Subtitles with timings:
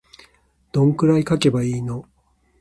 [0.71, 2.05] どんくらい書けばいいの